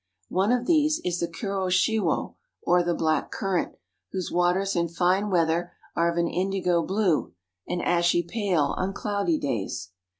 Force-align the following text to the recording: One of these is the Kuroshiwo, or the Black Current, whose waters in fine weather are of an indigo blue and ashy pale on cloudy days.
One 0.29 0.51
of 0.51 0.65
these 0.65 0.97
is 1.05 1.19
the 1.19 1.27
Kuroshiwo, 1.27 2.33
or 2.63 2.81
the 2.81 2.95
Black 2.95 3.29
Current, 3.29 3.75
whose 4.11 4.31
waters 4.31 4.75
in 4.75 4.87
fine 4.87 5.29
weather 5.29 5.73
are 5.95 6.09
of 6.11 6.17
an 6.17 6.27
indigo 6.27 6.81
blue 6.81 7.33
and 7.67 7.83
ashy 7.83 8.23
pale 8.23 8.73
on 8.79 8.93
cloudy 8.93 9.37
days. 9.37 9.91